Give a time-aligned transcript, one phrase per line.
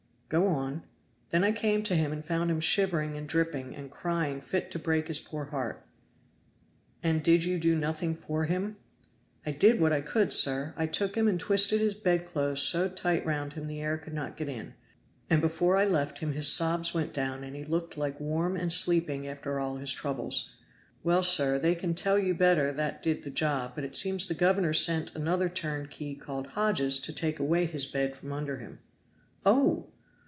[0.31, 0.83] "Go on."
[1.31, 4.79] "Then I came to him and found him shivering and dripping, and crying fit to
[4.79, 5.85] break his poor heart."
[7.03, 8.77] "And did you do nothing for him?"
[9.45, 10.73] "I did what I could, sir.
[10.77, 14.37] I took him and twisted his bedclothes so tight round him the air could not
[14.37, 14.75] get in,
[15.29, 18.71] and before I left him his sobs went down and he looked like warm and
[18.71, 20.55] sleeping after all his troubles.
[21.03, 24.33] Well, sir, they can tell you better that did the job, but it seems the
[24.33, 28.79] governor sent another turnkey called Hodges to take away his bed from under him."
[29.45, 29.89] "Oh!"